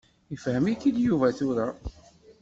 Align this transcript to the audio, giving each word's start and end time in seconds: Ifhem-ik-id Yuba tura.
Ifhem-ik-id 0.33 0.97
Yuba 1.03 1.29
tura. 1.37 1.67